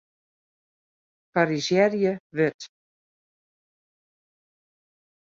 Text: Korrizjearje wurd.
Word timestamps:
Korrizjearje 1.35 2.11
wurd. 2.35 2.59